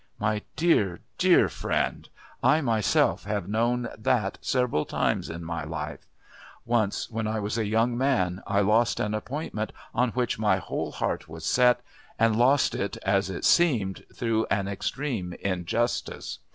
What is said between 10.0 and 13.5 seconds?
which my whole heart was set, and lost it, as it